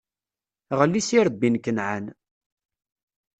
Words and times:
Ɣli 0.79 1.01
s 1.07 1.09
irebbi 1.17 1.49
n 1.49 1.61
Kenɛan. 1.63 2.05